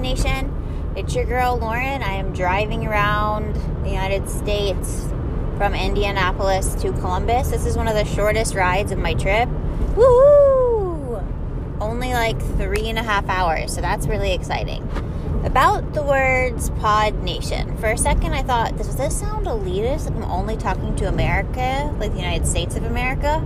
Nation. 0.00 0.92
It's 0.96 1.14
your 1.14 1.24
girl 1.24 1.58
Lauren. 1.58 2.02
I 2.02 2.14
am 2.14 2.32
driving 2.32 2.86
around 2.86 3.54
the 3.84 3.90
United 3.90 4.28
States 4.28 5.06
from 5.56 5.74
Indianapolis 5.74 6.74
to 6.76 6.92
Columbus. 6.92 7.50
This 7.50 7.66
is 7.66 7.76
one 7.76 7.86
of 7.86 7.94
the 7.94 8.04
shortest 8.04 8.54
rides 8.54 8.92
of 8.92 8.98
my 8.98 9.14
trip. 9.14 9.48
Woo! 9.96 11.22
Only 11.80 12.12
like 12.12 12.40
three 12.56 12.88
and 12.88 12.98
a 12.98 13.02
half 13.02 13.28
hours, 13.28 13.74
so 13.74 13.80
that's 13.80 14.06
really 14.06 14.32
exciting. 14.32 14.88
About 15.44 15.94
the 15.94 16.02
words 16.02 16.70
Pod 16.70 17.14
Nation. 17.22 17.76
For 17.78 17.90
a 17.90 17.98
second, 17.98 18.34
I 18.34 18.42
thought, 18.42 18.76
does 18.76 18.96
this 18.96 19.18
sound 19.18 19.46
elitist? 19.46 20.06
Like 20.06 20.16
I'm 20.16 20.24
only 20.24 20.56
talking 20.56 20.96
to 20.96 21.08
America, 21.08 21.94
like 21.98 22.12
the 22.12 22.18
United 22.18 22.46
States 22.46 22.74
of 22.76 22.84
America? 22.84 23.44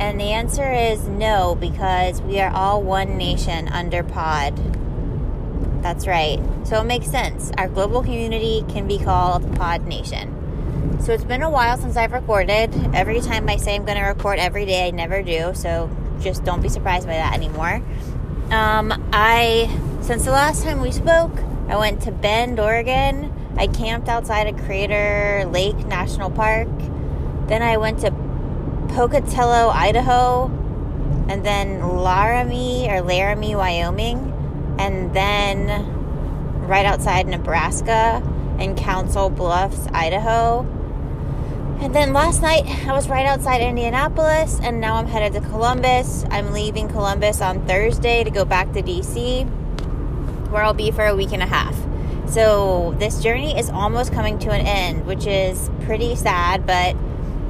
And 0.00 0.20
the 0.20 0.30
answer 0.30 0.72
is 0.72 1.08
no, 1.08 1.56
because 1.56 2.22
we 2.22 2.40
are 2.40 2.50
all 2.50 2.82
one 2.82 3.18
nation 3.18 3.68
under 3.68 4.02
Pod. 4.02 4.77
That's 5.82 6.06
right. 6.06 6.40
So 6.64 6.80
it 6.80 6.84
makes 6.84 7.06
sense. 7.06 7.50
Our 7.56 7.68
global 7.68 8.02
community 8.02 8.64
can 8.68 8.86
be 8.86 8.98
called 8.98 9.56
Pod 9.56 9.86
Nation. 9.86 10.34
So 11.00 11.12
it's 11.12 11.24
been 11.24 11.42
a 11.42 11.50
while 11.50 11.78
since 11.78 11.96
I've 11.96 12.12
recorded. 12.12 12.74
Every 12.94 13.20
time 13.20 13.48
I 13.48 13.56
say 13.56 13.74
I'm 13.74 13.84
going 13.84 13.98
to 13.98 14.04
record 14.04 14.38
every 14.38 14.66
day, 14.66 14.88
I 14.88 14.90
never 14.90 15.22
do. 15.22 15.52
So 15.54 15.88
just 16.20 16.44
don't 16.44 16.60
be 16.60 16.68
surprised 16.68 17.06
by 17.06 17.14
that 17.14 17.34
anymore. 17.34 17.82
Um, 18.50 18.92
I 19.12 19.68
since 20.00 20.24
the 20.24 20.32
last 20.32 20.64
time 20.64 20.80
we 20.80 20.90
spoke, 20.90 21.32
I 21.68 21.76
went 21.76 22.02
to 22.02 22.12
Bend, 22.12 22.58
Oregon. 22.58 23.32
I 23.56 23.66
camped 23.66 24.08
outside 24.08 24.46
of 24.48 24.56
Crater 24.64 25.44
Lake 25.50 25.76
National 25.86 26.30
Park. 26.30 26.68
Then 27.46 27.62
I 27.62 27.76
went 27.76 28.00
to 28.00 28.10
Pocatello, 28.88 29.68
Idaho, 29.68 30.46
and 31.28 31.44
then 31.44 31.80
Laramie 31.96 32.88
or 32.90 33.02
Laramie, 33.02 33.54
Wyoming, 33.54 34.32
and 34.78 35.14
then 35.14 36.66
right 36.66 36.86
outside 36.86 37.26
Nebraska 37.26 38.22
and 38.58 38.76
Council 38.76 39.30
Bluffs, 39.30 39.86
Idaho. 39.92 40.60
And 41.80 41.94
then 41.94 42.12
last 42.12 42.42
night 42.42 42.66
I 42.86 42.92
was 42.92 43.08
right 43.08 43.26
outside 43.26 43.60
Indianapolis, 43.60 44.58
and 44.62 44.80
now 44.80 44.96
I'm 44.96 45.06
headed 45.06 45.40
to 45.40 45.48
Columbus. 45.48 46.24
I'm 46.30 46.52
leaving 46.52 46.88
Columbus 46.88 47.40
on 47.40 47.66
Thursday 47.66 48.24
to 48.24 48.30
go 48.30 48.44
back 48.44 48.72
to 48.72 48.82
DC 48.82 49.46
where 50.50 50.62
I'll 50.62 50.74
be 50.74 50.90
for 50.90 51.06
a 51.06 51.14
week 51.14 51.32
and 51.32 51.42
a 51.42 51.46
half. 51.46 51.76
So 52.28 52.94
this 52.98 53.22
journey 53.22 53.58
is 53.58 53.70
almost 53.70 54.12
coming 54.12 54.38
to 54.40 54.50
an 54.50 54.66
end, 54.66 55.06
which 55.06 55.26
is 55.26 55.70
pretty 55.82 56.14
sad, 56.14 56.66
but 56.66 56.96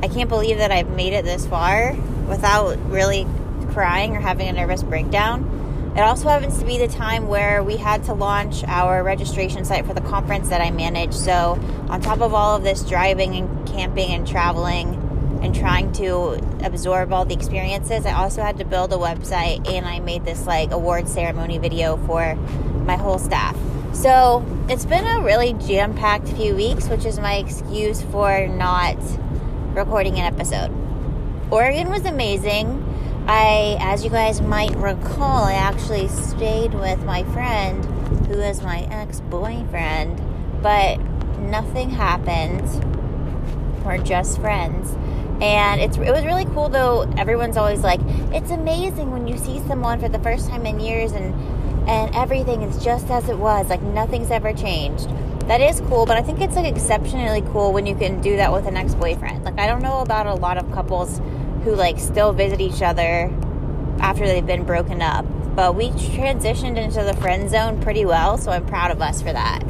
I 0.03 0.09
can't 0.09 0.29
believe 0.29 0.59
that 0.59 0.71
I've 0.71 0.91
made 0.91 1.13
it 1.13 1.25
this 1.25 1.47
far 1.47 1.97
without 2.29 2.79
really 2.91 3.27
crying 3.71 4.17
or 4.17 4.21
having 4.21 4.49
a 4.49 4.53
nervous 4.53 4.83
breakdown. 4.83 5.58
It 5.99 6.03
also 6.03 6.29
happens 6.29 6.57
to 6.61 6.65
be 6.65 6.79
the 6.79 6.87
time 6.87 7.27
where 7.27 7.61
we 7.65 7.77
had 7.77 8.05
to 8.05 8.15
launch 8.15 8.63
our 8.63 9.03
registration 9.03 9.65
site 9.65 9.85
for 9.85 9.95
the 9.95 10.01
conference 10.01 10.49
that 10.51 10.61
I 10.61 10.71
manage. 10.71 11.13
So, 11.13 11.61
on 11.89 12.01
top 12.01 12.21
of 12.21 12.33
all 12.33 12.55
of 12.55 12.63
this 12.63 12.85
driving 12.85 13.35
and 13.35 13.67
camping 13.67 14.13
and 14.13 14.25
traveling 14.25 14.95
and 15.43 15.53
trying 15.53 15.91
to 15.95 16.35
absorb 16.65 17.13
all 17.13 17.25
the 17.25 17.35
experiences, 17.35 18.07
I 18.07 18.13
also 18.13 18.43
had 18.43 18.59
to 18.59 18.65
build 18.65 18.93
a 18.93 18.97
website 18.97 19.69
and 19.69 19.87
I 19.87 19.99
made 19.99 20.25
this 20.25 20.47
like 20.47 20.71
award 20.71 21.09
ceremony 21.09 21.59
video 21.59 21.97
for 22.07 22.37
my 22.87 22.95
whole 22.95 23.19
staff. 23.19 23.59
So 23.93 24.47
it's 24.69 24.85
been 24.85 25.05
a 25.05 25.21
really 25.21 25.55
jam 25.55 25.97
packed 25.97 26.29
few 26.29 26.55
weeks, 26.55 26.87
which 26.87 27.07
is 27.07 27.19
my 27.19 27.39
excuse 27.39 28.03
for 28.03 28.47
not 28.47 28.99
recording 29.75 30.21
an 30.21 30.33
episode. 30.33 30.71
Oregon 31.51 31.91
was 31.91 32.05
amazing. 32.05 32.88
I, 33.31 33.77
as 33.79 34.05
you 34.05 34.11
guys 34.11 34.41
might 34.41 34.75
recall, 34.77 35.45
I 35.45 35.53
actually 35.53 36.09
stayed 36.09 36.73
with 36.73 37.05
my 37.05 37.25
friend 37.25 37.85
who 38.27 38.41
is 38.41 38.63
my 38.63 38.89
ex 38.91 39.21
boyfriend, 39.21 40.19
but 40.63 40.99
nothing 41.39 41.91
happened. 41.91 42.65
We're 43.85 43.99
just 43.99 44.41
friends. 44.41 44.97
And 45.43 45.79
it's 45.79 45.99
it 45.99 46.11
was 46.11 46.25
really 46.25 46.47
cool 46.47 46.71
though. 46.71 47.03
Everyone's 47.19 47.59
always 47.59 47.83
like, 47.83 48.01
it's 48.33 48.51
amazing 48.51 49.11
when 49.11 49.29
you 49.29 49.37
see 49.37 49.61
someone 49.69 50.01
for 50.01 50.09
the 50.09 50.19
first 50.21 50.49
time 50.49 50.65
in 50.65 50.81
years 50.81 51.13
and 51.13 51.35
and 51.87 52.15
everything 52.15 52.63
is 52.63 52.83
just 52.83 53.11
as 53.11 53.29
it 53.29 53.39
was, 53.39 53.69
like 53.69 53.83
nothing's 53.83 54.31
ever 54.31 54.55
changed. 54.55 55.07
That 55.49 55.61
is 55.61 55.83
cool, 55.83 56.07
but 56.07 56.17
I 56.17 56.23
think 56.23 56.41
it's 56.41 56.57
like 56.57 56.67
exceptionally 56.67 57.43
cool 57.53 57.75
when 57.75 57.85
you 57.85 57.95
can 57.95 58.23
do 58.23 58.37
that 58.37 58.51
with 58.51 58.67
an 58.67 58.79
ex-boyfriend. 58.79 59.45
Like 59.45 59.59
I 59.59 59.67
don't 59.67 59.83
know 59.83 59.99
about 59.99 60.27
a 60.27 60.35
lot 60.35 60.57
of 60.57 60.71
couples 60.73 61.21
who 61.65 61.75
like 61.75 61.99
still 61.99 62.33
visit 62.33 62.61
each 62.61 62.83
other 62.83 63.33
after 64.01 64.27
they've 64.27 64.47
been 64.47 64.65
broken 64.65 65.03
up, 65.03 65.25
but 65.57 65.75
we 65.75 65.91
transitioned 65.91 66.77
into 66.77 67.03
the 67.03 67.15
friend 67.15 67.51
zone 67.51 67.81
pretty 67.81 68.05
well, 68.05 68.39
so 68.39 68.51
I'm 68.51 68.67
proud 68.67 68.91
of 68.91 69.03
us 69.03 69.21
for 69.21 69.33
that. 69.33 69.63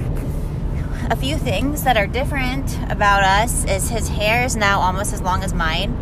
A 1.10 1.16
few 1.16 1.38
things 1.38 1.84
that 1.84 1.96
are 1.96 2.06
different 2.06 2.78
about 2.90 3.22
us 3.22 3.64
is 3.64 3.88
his 3.88 4.08
hair 4.08 4.44
is 4.44 4.56
now 4.56 4.80
almost 4.80 5.14
as 5.14 5.22
long 5.22 5.42
as 5.42 5.54
mine. 5.54 5.92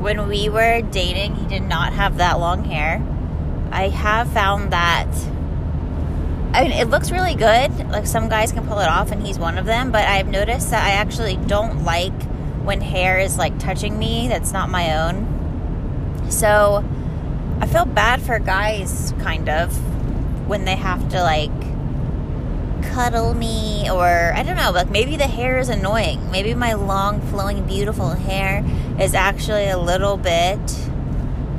When 0.00 0.28
we 0.28 0.48
were 0.48 0.82
dating, 0.82 1.34
he 1.36 1.46
did 1.46 1.62
not 1.62 1.92
have 1.94 2.18
that 2.18 2.38
long 2.38 2.64
hair. 2.64 3.02
I 3.72 3.88
have 3.88 4.30
found 4.32 4.72
that 4.72 5.08
I 6.54 6.62
mean, 6.62 6.70
it 6.70 6.88
looks 6.88 7.10
really 7.10 7.34
good. 7.34 7.90
Like 7.90 8.06
some 8.06 8.28
guys 8.28 8.52
can 8.52 8.64
pull 8.64 8.78
it 8.78 8.86
off, 8.86 9.10
and 9.10 9.26
he's 9.26 9.40
one 9.40 9.58
of 9.58 9.66
them. 9.66 9.90
But 9.90 10.04
I've 10.04 10.28
noticed 10.28 10.70
that 10.70 10.84
I 10.84 10.92
actually 10.92 11.36
don't 11.36 11.82
like 11.82 12.12
when 12.64 12.80
hair 12.80 13.18
is 13.18 13.36
like 13.36 13.58
touching 13.58 13.98
me 13.98 14.28
that's 14.28 14.52
not 14.52 14.70
my 14.70 15.08
own. 15.08 16.30
So 16.30 16.84
I 17.60 17.66
feel 17.66 17.84
bad 17.84 18.22
for 18.22 18.38
guys, 18.38 19.14
kind 19.20 19.48
of, 19.48 19.76
when 20.48 20.64
they 20.64 20.76
have 20.76 21.08
to 21.10 21.22
like 21.22 21.50
cuddle 22.92 23.34
me, 23.34 23.88
or 23.90 24.32
I 24.34 24.42
don't 24.42 24.56
know, 24.56 24.70
like 24.70 24.90
maybe 24.90 25.16
the 25.16 25.26
hair 25.26 25.58
is 25.58 25.68
annoying. 25.68 26.30
Maybe 26.30 26.54
my 26.54 26.74
long, 26.74 27.20
flowing, 27.20 27.66
beautiful 27.66 28.10
hair 28.10 28.64
is 29.00 29.14
actually 29.14 29.68
a 29.68 29.78
little 29.78 30.16
bit 30.16 30.60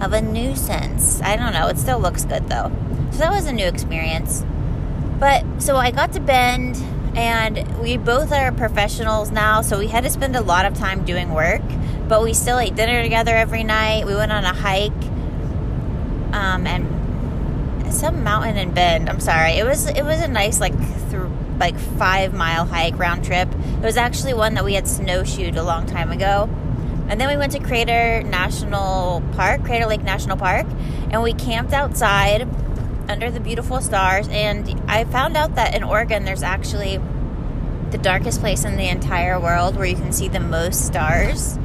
of 0.02 0.14
a 0.14 0.22
nuisance. 0.22 1.22
I 1.22 1.36
don't 1.36 1.54
know. 1.54 1.68
It 1.68 1.78
still 1.78 2.00
looks 2.00 2.26
good 2.26 2.48
though. 2.50 2.72
So 3.12 3.20
that 3.20 3.32
was 3.32 3.46
a 3.46 3.54
new 3.54 3.66
experience. 3.66 4.46
But 5.20 5.44
so 5.60 5.78
I 5.78 5.92
got 5.92 6.14
to 6.14 6.20
Bend, 6.20 6.76
and 7.16 7.80
we 7.80 7.98
both 7.98 8.32
are 8.32 8.52
professionals 8.52 9.32
now, 9.32 9.62
so 9.62 9.80
we 9.80 9.88
had 9.88 10.04
to 10.04 10.10
spend 10.10 10.36
a 10.36 10.42
lot 10.42 10.66
of 10.66 10.74
time 10.74 11.06
doing 11.06 11.34
work. 11.34 11.62
But 12.08 12.24
we 12.24 12.34
still 12.34 12.60
ate 12.60 12.76
dinner 12.76 13.02
together 13.02 13.36
every 13.36 13.64
night. 13.64 14.06
We 14.06 14.14
went 14.16 14.32
on 14.32 14.44
a 14.44 14.54
hike, 14.54 14.92
um, 16.34 16.68
and 16.68 17.94
some 17.94 18.24
mountain 18.24 18.58
in 18.58 18.72
Bend. 18.74 19.10
I'm 19.10 19.20
sorry. 19.20 19.54
It 19.54 19.66
was 19.66 19.88
it 19.88 20.04
was 20.04 20.22
a 20.22 20.28
nice 20.28 20.60
like 20.60 20.78
th- 20.78 21.24
like 21.60 21.78
five 21.98 22.34
mile 22.34 22.66
hike 22.66 23.00
round 23.00 23.24
trip. 23.24 23.48
It 23.50 23.84
was 23.84 23.98
actually 23.98 24.34
one 24.34 24.56
that 24.56 24.66
we 24.66 24.74
had 24.74 24.88
snowshoed 24.88 25.56
a 25.56 25.64
long 25.64 25.86
time 25.86 26.12
ago. 26.12 26.50
And 27.08 27.22
then 27.22 27.30
we 27.30 27.38
went 27.38 27.52
to 27.54 27.60
Crater 27.60 28.24
National 28.24 29.24
Park, 29.34 29.64
Crater 29.64 29.86
Lake 29.86 30.02
National 30.04 30.38
Park, 30.38 30.66
and 31.12 31.22
we 31.22 31.34
camped 31.34 31.72
outside 31.72 32.48
under 33.10 33.32
the 33.32 33.40
beautiful 33.40 33.82
stars. 33.82 34.28
And 34.30 34.82
I 34.88 35.04
found 35.06 35.38
out 35.38 35.56
that 35.56 35.76
in 35.76 35.84
Oregon, 35.84 36.26
there's 36.26 36.44
actually 36.44 37.00
the 37.92 37.98
darkest 37.98 38.40
place 38.40 38.66
in 38.66 38.78
the 38.78 38.88
entire 38.88 39.40
world 39.40 39.76
where 39.76 39.86
you 39.86 39.96
can 39.96 40.12
see 40.12 40.28
the 40.28 40.40
most 40.40 40.86
stars. 40.86 41.58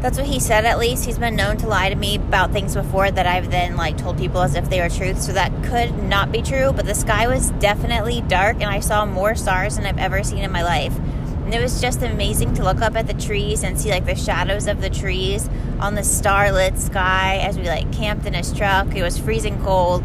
That's 0.00 0.16
what 0.16 0.26
he 0.26 0.40
said, 0.40 0.64
at 0.64 0.78
least. 0.78 1.04
He's 1.04 1.18
been 1.18 1.36
known 1.36 1.58
to 1.58 1.66
lie 1.66 1.90
to 1.90 1.94
me 1.94 2.16
about 2.16 2.52
things 2.52 2.74
before 2.74 3.10
that 3.10 3.26
I've 3.26 3.50
then 3.50 3.76
like 3.76 3.98
told 3.98 4.16
people 4.16 4.40
as 4.40 4.54
if 4.54 4.70
they 4.70 4.80
were 4.80 4.88
truth. 4.88 5.20
So 5.20 5.32
that 5.32 5.52
could 5.64 6.02
not 6.04 6.32
be 6.32 6.40
true, 6.40 6.72
but 6.72 6.86
the 6.86 6.94
sky 6.94 7.28
was 7.28 7.50
definitely 7.52 8.22
dark 8.22 8.56
and 8.56 8.66
I 8.66 8.80
saw 8.80 9.04
more 9.04 9.34
stars 9.34 9.76
than 9.76 9.84
I've 9.84 9.98
ever 9.98 10.24
seen 10.24 10.38
in 10.38 10.52
my 10.52 10.62
life. 10.62 10.96
And 10.96 11.54
it 11.54 11.60
was 11.60 11.80
just 11.80 12.00
amazing 12.02 12.54
to 12.54 12.64
look 12.64 12.80
up 12.80 12.96
at 12.96 13.08
the 13.08 13.14
trees 13.14 13.62
and 13.62 13.78
see 13.78 13.90
like 13.90 14.06
the 14.06 14.14
shadows 14.14 14.68
of 14.68 14.80
the 14.80 14.88
trees 14.88 15.50
on 15.80 15.96
the 15.96 16.04
starlit 16.04 16.78
sky 16.78 17.38
as 17.38 17.58
we 17.58 17.64
like 17.64 17.92
camped 17.92 18.24
in 18.24 18.34
his 18.34 18.54
truck. 18.54 18.94
It 18.94 19.02
was 19.02 19.18
freezing 19.18 19.60
cold 19.62 20.04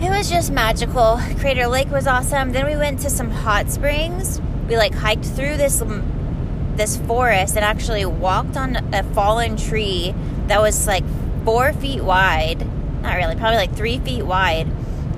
it 0.00 0.08
was 0.08 0.30
just 0.30 0.50
magical. 0.50 1.20
Crater 1.40 1.66
Lake 1.66 1.90
was 1.90 2.06
awesome. 2.06 2.52
Then 2.52 2.64
we 2.66 2.74
went 2.74 3.00
to 3.00 3.10
some 3.10 3.30
hot 3.30 3.70
springs. 3.70 4.40
We 4.66 4.76
like 4.76 4.94
hiked 4.94 5.26
through 5.26 5.58
this 5.58 5.82
um, 5.82 6.72
this 6.76 6.96
forest 6.96 7.56
and 7.56 7.64
actually 7.64 8.06
walked 8.06 8.56
on 8.56 8.76
a 8.94 9.02
fallen 9.02 9.58
tree 9.58 10.14
that 10.46 10.62
was 10.62 10.86
like 10.86 11.04
four 11.44 11.74
feet 11.74 12.02
wide. 12.02 12.66
Not 13.02 13.16
really, 13.16 13.36
probably 13.36 13.58
like 13.58 13.74
three 13.74 13.98
feet 13.98 14.22
wide. 14.22 14.68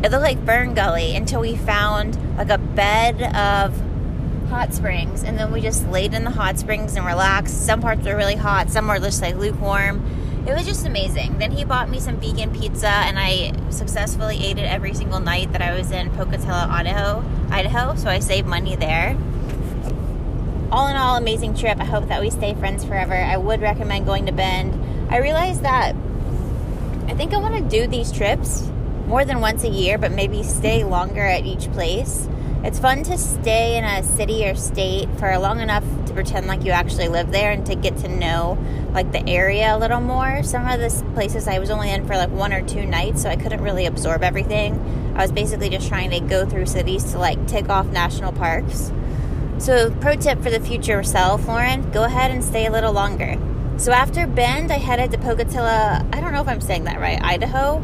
It 0.02 0.10
looked 0.10 0.24
like 0.24 0.44
Fern 0.44 0.74
Gully 0.74 1.14
until 1.14 1.40
we 1.40 1.54
found 1.54 2.18
like 2.36 2.50
a 2.50 2.58
bed 2.58 3.22
of 3.36 3.80
hot 4.50 4.74
springs, 4.74 5.22
and 5.22 5.38
then 5.38 5.52
we 5.52 5.60
just 5.60 5.88
laid 5.88 6.12
in 6.12 6.24
the 6.24 6.30
hot 6.30 6.58
springs 6.58 6.96
and 6.96 7.06
relaxed. 7.06 7.64
Some 7.64 7.80
parts 7.80 8.04
were 8.04 8.16
really 8.16 8.34
hot, 8.34 8.68
some 8.68 8.88
were 8.88 8.98
just 8.98 9.22
like 9.22 9.36
lukewarm 9.36 10.21
it 10.46 10.52
was 10.52 10.66
just 10.66 10.86
amazing. 10.86 11.38
Then 11.38 11.52
he 11.52 11.64
bought 11.64 11.88
me 11.88 12.00
some 12.00 12.16
vegan 12.16 12.52
pizza, 12.52 12.88
and 12.88 13.18
I 13.18 13.52
successfully 13.70 14.44
ate 14.44 14.58
it 14.58 14.62
every 14.62 14.94
single 14.94 15.20
night 15.20 15.52
that 15.52 15.62
I 15.62 15.74
was 15.74 15.90
in 15.90 16.10
Pocatello, 16.10 16.68
Idaho. 16.68 17.24
Idaho, 17.50 17.94
so 17.94 18.08
I 18.08 18.18
saved 18.18 18.48
money 18.48 18.74
there. 18.76 19.16
All 20.72 20.88
in 20.88 20.96
all, 20.96 21.16
amazing 21.16 21.54
trip. 21.54 21.78
I 21.78 21.84
hope 21.84 22.08
that 22.08 22.20
we 22.20 22.30
stay 22.30 22.54
friends 22.54 22.84
forever. 22.84 23.14
I 23.14 23.36
would 23.36 23.60
recommend 23.60 24.06
going 24.06 24.26
to 24.26 24.32
Bend. 24.32 25.12
I 25.12 25.18
realized 25.18 25.62
that 25.62 25.94
I 27.06 27.14
think 27.14 27.34
I 27.34 27.38
want 27.38 27.54
to 27.54 27.80
do 27.80 27.86
these 27.86 28.10
trips 28.10 28.68
more 29.06 29.24
than 29.24 29.40
once 29.40 29.64
a 29.64 29.68
year, 29.68 29.98
but 29.98 30.12
maybe 30.12 30.42
stay 30.42 30.82
longer 30.82 31.20
at 31.20 31.44
each 31.44 31.70
place. 31.72 32.26
It's 32.64 32.78
fun 32.78 33.02
to 33.04 33.18
stay 33.18 33.76
in 33.76 33.84
a 33.84 34.02
city 34.02 34.46
or 34.46 34.54
state 34.54 35.08
for 35.18 35.36
long 35.38 35.60
enough 35.60 35.84
to 36.12 36.22
pretend 36.22 36.46
like 36.46 36.64
you 36.64 36.70
actually 36.70 37.08
live 37.08 37.32
there 37.32 37.50
and 37.50 37.64
to 37.66 37.74
get 37.74 37.96
to 37.98 38.08
know 38.08 38.58
like 38.92 39.10
the 39.12 39.26
area 39.28 39.74
a 39.74 39.78
little 39.78 40.00
more. 40.00 40.42
Some 40.42 40.66
of 40.66 40.78
the 40.80 41.04
places 41.14 41.48
I 41.48 41.58
was 41.58 41.70
only 41.70 41.90
in 41.90 42.06
for 42.06 42.16
like 42.16 42.30
one 42.30 42.52
or 42.52 42.62
two 42.66 42.84
nights, 42.84 43.22
so 43.22 43.30
I 43.30 43.36
couldn't 43.36 43.62
really 43.62 43.86
absorb 43.86 44.22
everything. 44.22 44.74
I 45.16 45.22
was 45.22 45.32
basically 45.32 45.70
just 45.70 45.88
trying 45.88 46.10
to 46.10 46.20
go 46.20 46.46
through 46.46 46.66
cities 46.66 47.12
to 47.12 47.18
like 47.18 47.46
tick 47.46 47.68
off 47.68 47.86
national 47.86 48.32
parks. 48.32 48.92
So, 49.58 49.90
pro 50.00 50.16
tip 50.16 50.42
for 50.42 50.50
the 50.50 50.58
future 50.58 51.02
self, 51.02 51.46
Lauren, 51.46 51.90
go 51.92 52.04
ahead 52.04 52.30
and 52.30 52.42
stay 52.42 52.66
a 52.66 52.72
little 52.72 52.92
longer. 52.92 53.38
So, 53.76 53.92
after 53.92 54.26
Bend, 54.26 54.72
I 54.72 54.78
headed 54.78 55.12
to 55.12 55.18
Pocatello, 55.18 56.04
I 56.12 56.20
don't 56.20 56.32
know 56.32 56.40
if 56.40 56.48
I'm 56.48 56.60
saying 56.60 56.84
that 56.84 56.98
right, 56.98 57.22
Idaho, 57.22 57.78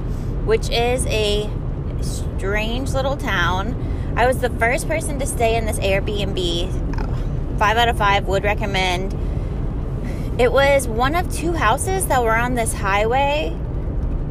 which 0.44 0.70
is 0.70 1.06
a 1.06 1.48
strange 2.00 2.90
little 2.90 3.16
town 3.16 3.88
I 4.18 4.26
was 4.26 4.38
the 4.38 4.50
first 4.50 4.88
person 4.88 5.20
to 5.20 5.26
stay 5.26 5.56
in 5.56 5.64
this 5.64 5.78
Airbnb. 5.78 6.87
Five 7.58 7.76
out 7.76 7.88
of 7.88 7.98
five 7.98 8.26
would 8.28 8.44
recommend. 8.44 9.14
It 10.40 10.52
was 10.52 10.86
one 10.86 11.16
of 11.16 11.32
two 11.32 11.52
houses 11.52 12.06
that 12.06 12.22
were 12.22 12.36
on 12.36 12.54
this 12.54 12.72
highway, 12.72 13.56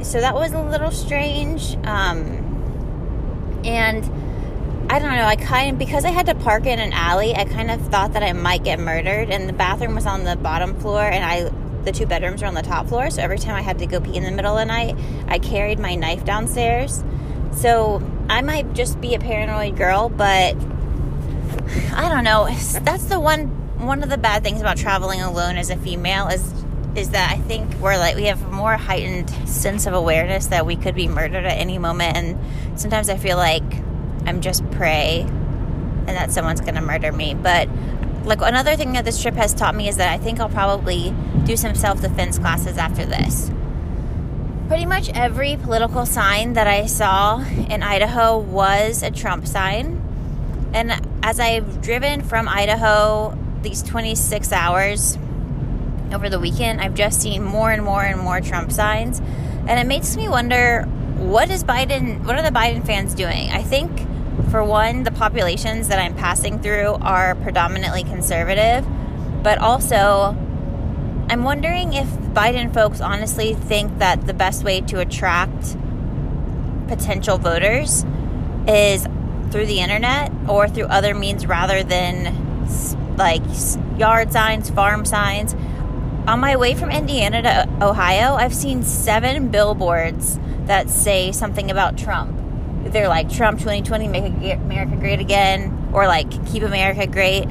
so 0.02 0.22
that 0.22 0.34
was 0.34 0.54
a 0.54 0.62
little 0.62 0.92
strange. 0.92 1.76
Um, 1.84 3.62
and 3.66 4.06
I 4.90 5.00
don't 5.00 5.12
know. 5.12 5.26
I 5.26 5.36
kind 5.36 5.72
of 5.72 5.78
because 5.78 6.06
I 6.06 6.12
had 6.12 6.28
to 6.28 6.36
park 6.36 6.66
in 6.66 6.80
an 6.80 6.94
alley. 6.94 7.36
I 7.36 7.44
kind 7.44 7.70
of 7.70 7.82
thought 7.88 8.14
that 8.14 8.24
I 8.24 8.32
might 8.32 8.64
get 8.64 8.80
murdered, 8.80 9.30
and 9.30 9.50
the 9.50 9.54
bathroom 9.54 9.96
was 9.96 10.06
on 10.06 10.24
the 10.24 10.38
bottom 10.38 10.80
floor, 10.80 11.02
and 11.02 11.26
I 11.26 11.52
the 11.84 11.92
two 11.92 12.06
bedrooms 12.06 12.42
were 12.42 12.48
on 12.48 12.54
the 12.54 12.62
top 12.62 12.88
floor. 12.88 13.10
So 13.10 13.22
every 13.22 13.38
time 13.38 13.56
I 13.56 13.62
had 13.62 13.80
to 13.80 13.86
go 13.86 14.00
pee 14.00 14.16
in 14.16 14.24
the 14.24 14.32
middle 14.32 14.58
of 14.58 14.60
the 14.60 14.66
night, 14.66 14.96
I 15.28 15.40
carried 15.40 15.80
my 15.80 15.96
knife 15.96 16.24
downstairs. 16.24 17.04
So 17.54 18.02
I 18.30 18.42
might 18.42 18.74
just 18.74 19.02
be 19.02 19.14
a 19.16 19.20
paranoid 19.20 19.76
girl, 19.78 20.10
but 20.10 20.56
I 21.94 22.10
don't 22.10 22.24
know. 22.24 22.48
That's 22.82 23.06
the 23.06 23.20
one 23.20 23.48
one 23.78 24.02
of 24.02 24.10
the 24.10 24.18
bad 24.18 24.44
things 24.44 24.60
about 24.60 24.78
traveling 24.78 25.22
alone 25.22 25.58
as 25.58 25.70
a 25.70 25.78
female 25.78 26.28
is 26.28 26.54
is 26.96 27.12
that 27.12 27.32
I 27.32 27.38
think 27.42 27.72
we're 27.76 27.98
like 27.98 28.16
we 28.16 28.24
have 28.26 28.44
a 28.44 28.52
more 28.52 28.76
heightened 28.76 29.30
sense 29.48 29.86
of 29.86 29.94
awareness 29.94 30.48
that 30.48 30.66
we 30.66 30.76
could 30.76 30.96
be 30.96 31.08
murdered 31.08 31.46
at 31.46 31.58
any 31.58 31.78
moment 31.78 32.18
and 32.18 32.80
sometimes 32.80 33.10
I 33.10 33.18
feel 33.18 33.38
like 33.38 33.64
I'm 34.26 34.42
just 34.42 34.70
prey 34.72 35.22
and 35.22 36.10
that 36.10 36.32
someone's 36.32 36.62
going 36.62 36.76
to 36.76 36.82
murder 36.82 37.12
me. 37.12 37.34
But 37.36 37.70
like 38.24 38.42
another 38.42 38.76
thing 38.76 38.94
that 38.94 39.06
this 39.06 39.22
trip 39.22 39.36
has 39.36 39.54
taught 39.54 39.76
me 39.76 39.88
is 39.88 39.98
that 39.98 40.12
I 40.12 40.18
think 40.18 40.40
I'll 40.40 40.50
probably 40.50 41.14
do 41.46 41.56
some 41.56 41.76
self-defense 41.76 42.40
classes 42.40 42.78
after 42.78 43.06
this 43.06 43.52
pretty 44.68 44.86
much 44.86 45.10
every 45.10 45.56
political 45.56 46.06
sign 46.06 46.54
that 46.54 46.68
I 46.68 46.86
saw 46.88 47.40
in 47.70 47.84
Idaho 47.84 48.38
was 48.38 49.02
a 49.02 49.12
Trump 49.12 49.48
sign. 49.48 50.04
And 50.74 50.92
as 51.28 51.42
I've 51.42 51.82
driven 51.82 52.22
from 52.22 52.48
Idaho 52.48 53.38
these 53.62 53.84
26 53.84 54.54
hours 54.54 55.18
over 56.14 56.30
the 56.30 56.40
weekend, 56.40 56.80
I've 56.80 56.94
just 56.94 57.22
seen 57.22 57.44
more 57.44 57.70
and 57.70 57.84
more 57.84 58.02
and 58.02 58.18
more 58.18 58.40
Trump 58.40 58.72
signs. 58.72 59.20
And 59.68 59.72
it 59.78 59.86
makes 59.88 60.16
me 60.16 60.30
wonder 60.30 60.84
what 61.18 61.50
is 61.50 61.66
Biden, 61.66 62.24
what 62.24 62.38
are 62.38 62.42
the 62.42 62.58
Biden 62.58 62.86
fans 62.86 63.14
doing? 63.14 63.50
I 63.50 63.62
think, 63.62 63.92
for 64.52 64.64
one, 64.64 65.04
the 65.04 65.12
populations 65.12 65.90
that 65.90 66.00
I'm 66.00 66.16
passing 66.16 66.62
through 66.62 66.94
are 67.02 67.36
predominantly 67.36 68.06
conservative, 68.06 68.88
but 69.44 69.58
also 69.58 70.34
I'm 71.30 71.44
wondering 71.44 71.92
if 71.92 72.08
Biden 72.08 72.74
folks 72.74 73.02
honestly 73.02 73.54
think 73.54 73.98
that 73.98 74.26
the 74.28 74.34
best 74.34 74.64
way 74.64 74.80
to 74.80 75.02
attract 75.02 75.76
potential 76.88 77.38
voters 77.38 78.06
is 78.66 79.06
through 79.52 79.66
the 79.66 79.80
internet 79.80 80.32
or 80.48 80.68
through 80.68 80.86
other 80.86 81.14
means 81.14 81.46
rather 81.46 81.84
than 81.84 82.66
like 83.18 83.42
yard 83.98 84.32
signs, 84.32 84.70
farm 84.70 85.06
signs. 85.06 85.56
On 86.28 86.40
my 86.40 86.58
way 86.58 86.76
from 86.76 86.92
Indiana 86.92 87.42
to 87.42 87.50
uh, 87.50 87.90
Ohio, 87.90 88.36
I've 88.36 88.54
seen 88.54 88.84
seven 88.84 89.48
billboards 89.50 90.40
that 90.66 90.90
say 90.90 91.32
something 91.32 91.72
about 91.72 91.98
Trump. 91.98 92.38
They're 92.84 93.08
like 93.08 93.30
Trump 93.32 93.60
2020, 93.60 94.08
make 94.08 94.54
America 94.54 94.96
great 94.98 95.20
again, 95.20 95.90
or 95.94 96.08
like 96.08 96.30
keep 96.46 96.64
America 96.64 97.08
great 97.08 97.48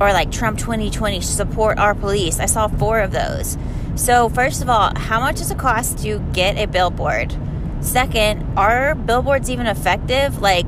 or 0.00 0.12
like 0.12 0.32
Trump 0.32 0.58
2020 0.58 1.20
support 1.20 1.78
our 1.78 1.94
police. 1.94 2.40
I 2.40 2.46
saw 2.46 2.68
four 2.68 3.00
of 3.00 3.12
those. 3.12 3.58
So, 3.94 4.30
first 4.30 4.62
of 4.62 4.70
all, 4.70 4.92
how 4.96 5.20
much 5.20 5.36
does 5.36 5.50
it 5.50 5.58
cost 5.58 5.98
to 5.98 6.18
get 6.32 6.56
a 6.56 6.66
billboard? 6.66 7.36
Second, 7.80 8.58
are 8.58 8.94
billboards 8.94 9.50
even 9.50 9.66
effective? 9.66 10.40
Like, 10.40 10.66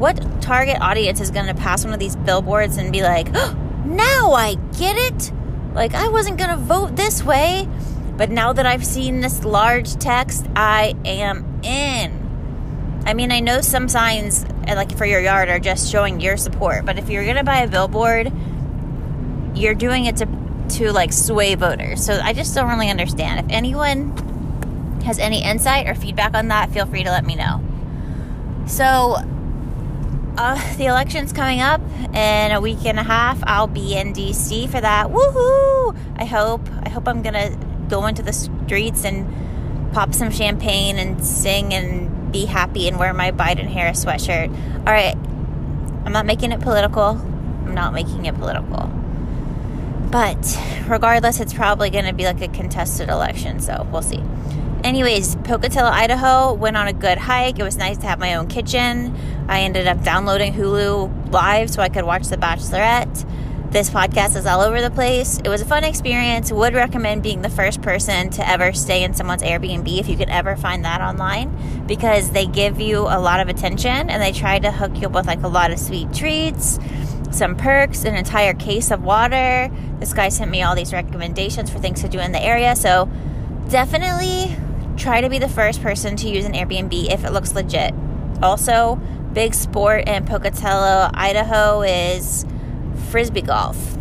what 0.00 0.40
target 0.40 0.80
audience 0.80 1.20
is 1.20 1.30
going 1.30 1.46
to 1.46 1.54
pass 1.54 1.84
one 1.84 1.92
of 1.92 2.00
these 2.00 2.16
billboards 2.16 2.78
and 2.78 2.90
be 2.90 3.02
like, 3.02 3.28
oh, 3.34 3.54
now 3.84 4.32
I 4.32 4.54
get 4.78 4.96
it? 4.96 5.30
Like, 5.74 5.94
I 5.94 6.08
wasn't 6.08 6.38
going 6.38 6.50
to 6.50 6.56
vote 6.56 6.96
this 6.96 7.22
way, 7.22 7.68
but 8.16 8.30
now 8.30 8.52
that 8.52 8.66
I've 8.66 8.84
seen 8.84 9.20
this 9.20 9.44
large 9.44 9.94
text, 9.96 10.46
I 10.56 10.94
am 11.04 11.60
in. 11.62 13.02
I 13.06 13.14
mean, 13.14 13.30
I 13.30 13.40
know 13.40 13.60
some 13.60 13.88
signs, 13.88 14.44
uh, 14.66 14.74
like 14.74 14.96
for 14.96 15.04
your 15.04 15.20
yard, 15.20 15.48
are 15.48 15.58
just 15.58 15.92
showing 15.92 16.20
your 16.20 16.36
support, 16.36 16.84
but 16.86 16.98
if 16.98 17.08
you're 17.10 17.24
going 17.24 17.36
to 17.36 17.44
buy 17.44 17.58
a 17.58 17.68
billboard, 17.68 18.32
you're 19.54 19.74
doing 19.74 20.06
it 20.06 20.16
to 20.16 20.26
to 20.70 20.92
like 20.92 21.12
sway 21.12 21.56
voters. 21.56 22.04
So 22.04 22.20
I 22.22 22.32
just 22.32 22.54
don't 22.54 22.68
really 22.68 22.90
understand. 22.90 23.40
If 23.40 23.56
anyone 23.56 24.16
has 25.04 25.18
any 25.18 25.42
insight 25.42 25.88
or 25.88 25.96
feedback 25.96 26.34
on 26.34 26.48
that, 26.48 26.70
feel 26.70 26.86
free 26.86 27.02
to 27.02 27.10
let 27.10 27.24
me 27.24 27.34
know. 27.34 27.60
So 28.66 29.16
uh, 30.40 30.76
the 30.76 30.86
election's 30.86 31.34
coming 31.34 31.60
up 31.60 31.82
in 32.14 32.50
a 32.50 32.60
week 32.60 32.86
and 32.86 32.98
a 32.98 33.02
half. 33.02 33.38
I'll 33.42 33.66
be 33.66 33.94
in 33.94 34.14
DC 34.14 34.70
for 34.70 34.80
that. 34.80 35.08
Woohoo! 35.08 35.94
I 36.16 36.24
hope. 36.24 36.66
I 36.82 36.88
hope 36.88 37.06
I'm 37.06 37.20
gonna 37.20 37.56
go 37.88 38.06
into 38.06 38.22
the 38.22 38.32
streets 38.32 39.04
and 39.04 39.92
pop 39.92 40.14
some 40.14 40.30
champagne 40.30 40.96
and 40.96 41.22
sing 41.22 41.74
and 41.74 42.32
be 42.32 42.46
happy 42.46 42.88
and 42.88 42.98
wear 42.98 43.12
my 43.12 43.32
Biden 43.32 43.66
Harris 43.66 44.02
sweatshirt. 44.02 44.48
All 44.78 44.92
right, 44.94 45.14
I'm 46.06 46.12
not 46.12 46.24
making 46.24 46.52
it 46.52 46.60
political. 46.62 47.08
I'm 47.08 47.74
not 47.74 47.92
making 47.92 48.24
it 48.24 48.34
political. 48.36 48.86
But 50.10 50.58
regardless, 50.88 51.38
it's 51.38 51.52
probably 51.52 51.90
going 51.90 52.06
to 52.06 52.12
be 52.12 52.24
like 52.24 52.40
a 52.40 52.48
contested 52.48 53.10
election, 53.10 53.60
so 53.60 53.86
we'll 53.92 54.02
see. 54.02 54.22
Anyways, 54.82 55.36
Pocatello, 55.44 55.90
Idaho, 55.90 56.54
went 56.54 56.76
on 56.76 56.88
a 56.88 56.92
good 56.92 57.18
hike. 57.18 57.58
It 57.58 57.62
was 57.62 57.76
nice 57.76 57.98
to 57.98 58.06
have 58.06 58.18
my 58.18 58.34
own 58.34 58.48
kitchen. 58.48 59.14
I 59.50 59.62
ended 59.62 59.88
up 59.88 60.04
downloading 60.04 60.54
Hulu 60.54 61.32
Live 61.32 61.70
so 61.70 61.82
I 61.82 61.88
could 61.88 62.04
watch 62.04 62.28
The 62.28 62.36
Bachelorette. 62.36 63.28
This 63.72 63.90
podcast 63.90 64.36
is 64.36 64.46
all 64.46 64.60
over 64.60 64.80
the 64.80 64.92
place. 64.92 65.40
It 65.44 65.48
was 65.48 65.60
a 65.60 65.64
fun 65.64 65.82
experience. 65.82 66.52
Would 66.52 66.72
recommend 66.72 67.24
being 67.24 67.42
the 67.42 67.50
first 67.50 67.82
person 67.82 68.30
to 68.30 68.48
ever 68.48 68.72
stay 68.72 69.02
in 69.02 69.12
someone's 69.12 69.42
Airbnb 69.42 69.98
if 69.98 70.08
you 70.08 70.16
could 70.16 70.28
ever 70.28 70.54
find 70.54 70.84
that 70.84 71.00
online 71.00 71.84
because 71.88 72.30
they 72.30 72.46
give 72.46 72.80
you 72.80 73.00
a 73.00 73.18
lot 73.18 73.40
of 73.40 73.48
attention 73.48 74.08
and 74.08 74.22
they 74.22 74.30
try 74.30 74.60
to 74.60 74.70
hook 74.70 74.96
you 75.00 75.08
up 75.08 75.14
with 75.14 75.26
like 75.26 75.42
a 75.42 75.48
lot 75.48 75.72
of 75.72 75.80
sweet 75.80 76.14
treats 76.14 76.78
some 77.32 77.56
perks, 77.56 78.04
an 78.04 78.14
entire 78.14 78.54
case 78.54 78.92
of 78.92 79.02
water. 79.02 79.68
This 79.98 80.12
guy 80.12 80.28
sent 80.28 80.52
me 80.52 80.62
all 80.62 80.76
these 80.76 80.92
recommendations 80.92 81.70
for 81.70 81.80
things 81.80 82.02
to 82.02 82.08
do 82.08 82.20
in 82.20 82.30
the 82.30 82.40
area. 82.40 82.76
So 82.76 83.10
definitely 83.68 84.56
try 84.96 85.20
to 85.20 85.28
be 85.28 85.38
the 85.38 85.48
first 85.48 85.82
person 85.82 86.14
to 86.16 86.28
use 86.28 86.44
an 86.44 86.52
Airbnb 86.52 87.12
if 87.12 87.24
it 87.24 87.32
looks 87.32 87.52
legit. 87.52 87.94
Also, 88.42 89.00
big 89.32 89.54
sport 89.54 90.08
in 90.08 90.24
Pocatello, 90.24 91.10
Idaho 91.14 91.82
is 91.82 92.44
frisbee 93.10 93.42
golf. 93.42 93.96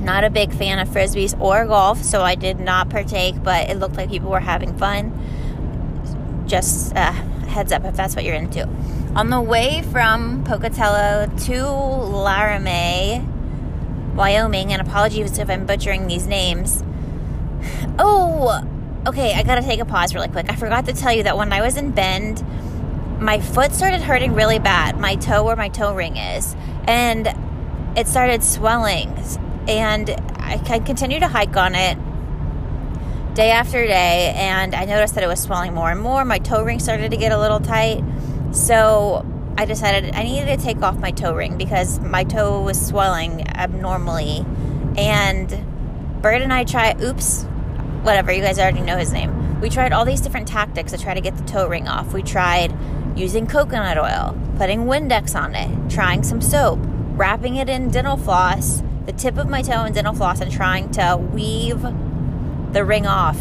Not 0.00 0.24
a 0.24 0.30
big 0.30 0.52
fan 0.52 0.78
of 0.78 0.88
frisbees 0.88 1.38
or 1.40 1.66
golf, 1.66 2.02
so 2.02 2.22
I 2.22 2.34
did 2.34 2.58
not 2.58 2.88
partake, 2.88 3.42
but 3.42 3.68
it 3.68 3.78
looked 3.78 3.96
like 3.96 4.10
people 4.10 4.30
were 4.30 4.40
having 4.40 4.76
fun. 4.76 5.12
Just 6.46 6.96
uh, 6.96 7.12
heads 7.12 7.72
up 7.72 7.84
if 7.84 7.96
that's 7.96 8.16
what 8.16 8.24
you're 8.24 8.34
into. 8.34 8.66
On 9.14 9.28
the 9.28 9.40
way 9.40 9.82
from 9.90 10.44
Pocatello 10.44 11.30
to 11.46 11.66
Laramie, 11.66 13.26
Wyoming, 14.14 14.72
and 14.72 14.80
apologies 14.80 15.38
if 15.38 15.50
I'm 15.50 15.66
butchering 15.66 16.06
these 16.06 16.26
names. 16.26 16.82
Oh, 18.02 18.62
okay, 19.06 19.34
I 19.34 19.42
gotta 19.42 19.60
take 19.60 19.80
a 19.80 19.84
pause 19.84 20.14
really 20.14 20.28
quick. 20.28 20.46
I 20.48 20.56
forgot 20.56 20.86
to 20.86 20.94
tell 20.94 21.12
you 21.12 21.22
that 21.24 21.36
when 21.36 21.52
I 21.52 21.60
was 21.60 21.76
in 21.76 21.90
Bend, 21.90 22.42
my 23.20 23.40
foot 23.40 23.72
started 23.72 24.00
hurting 24.00 24.34
really 24.34 24.58
bad, 24.58 24.98
my 24.98 25.14
toe 25.16 25.44
where 25.44 25.56
my 25.56 25.68
toe 25.68 25.94
ring 25.94 26.16
is, 26.16 26.56
and 26.84 27.28
it 27.96 28.08
started 28.08 28.42
swelling. 28.42 29.12
And 29.68 30.10
I 30.38 30.58
continued 30.58 31.20
to 31.20 31.28
hike 31.28 31.56
on 31.56 31.74
it 31.74 31.96
day 33.34 33.50
after 33.50 33.86
day, 33.86 34.32
and 34.36 34.74
I 34.74 34.84
noticed 34.86 35.14
that 35.14 35.24
it 35.24 35.28
was 35.28 35.40
swelling 35.40 35.74
more 35.74 35.90
and 35.90 36.00
more. 36.00 36.24
My 36.24 36.38
toe 36.38 36.64
ring 36.64 36.80
started 36.80 37.10
to 37.10 37.16
get 37.16 37.32
a 37.32 37.38
little 37.38 37.60
tight 37.60 38.02
so 38.52 39.24
I 39.56 39.64
decided 39.64 40.14
I 40.14 40.24
needed 40.24 40.46
to 40.46 40.56
take 40.56 40.82
off 40.82 40.96
my 40.98 41.12
toe 41.12 41.34
ring 41.34 41.56
because 41.56 42.00
my 42.00 42.24
toe 42.24 42.62
was 42.62 42.84
swelling 42.84 43.46
abnormally. 43.48 44.44
And 44.96 45.48
Bird 46.22 46.42
and 46.42 46.52
I 46.52 46.64
tried, 46.64 47.00
oops, 47.00 47.44
whatever, 48.02 48.32
you 48.32 48.42
guys 48.42 48.58
already 48.58 48.80
know 48.80 48.96
his 48.96 49.12
name. 49.12 49.60
We 49.60 49.70
tried 49.70 49.92
all 49.92 50.04
these 50.04 50.20
different 50.20 50.48
tactics 50.48 50.92
to 50.92 50.98
try 50.98 51.14
to 51.14 51.20
get 51.20 51.36
the 51.36 51.44
toe 51.44 51.68
ring 51.68 51.86
off. 51.86 52.12
We 52.12 52.22
tried 52.22 52.74
using 53.20 53.46
coconut 53.46 53.98
oil, 53.98 54.36
putting 54.56 54.86
Windex 54.86 55.38
on 55.38 55.54
it, 55.54 55.90
trying 55.90 56.22
some 56.22 56.40
soap, 56.40 56.78
wrapping 56.82 57.56
it 57.56 57.68
in 57.68 57.90
dental 57.90 58.16
floss, 58.16 58.82
the 59.04 59.12
tip 59.12 59.36
of 59.36 59.48
my 59.48 59.60
toe 59.60 59.84
in 59.84 59.92
dental 59.92 60.14
floss, 60.14 60.40
and 60.40 60.50
trying 60.50 60.90
to 60.90 61.18
weave 61.32 61.82
the 62.72 62.82
ring 62.84 63.06
off. 63.06 63.38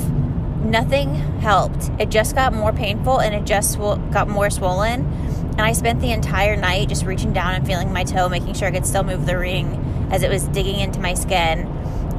Nothing 0.59 1.15
helped. 1.39 1.89
It 1.97 2.09
just 2.09 2.35
got 2.35 2.53
more 2.53 2.73
painful 2.73 3.19
and 3.19 3.33
it 3.33 3.45
just 3.45 3.77
got 3.77 4.27
more 4.27 4.49
swollen. 4.49 5.05
And 5.51 5.61
I 5.61 5.71
spent 5.71 6.01
the 6.01 6.11
entire 6.11 6.57
night 6.57 6.89
just 6.89 7.05
reaching 7.05 7.31
down 7.31 7.55
and 7.55 7.65
feeling 7.65 7.93
my 7.93 8.03
toe, 8.03 8.27
making 8.27 8.55
sure 8.55 8.67
I 8.67 8.71
could 8.71 8.85
still 8.85 9.03
move 9.03 9.25
the 9.25 9.37
ring 9.37 10.07
as 10.11 10.23
it 10.23 10.29
was 10.29 10.43
digging 10.49 10.79
into 10.79 10.99
my 10.99 11.13
skin. 11.13 11.67